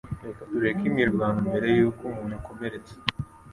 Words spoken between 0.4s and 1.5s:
tureke imirwano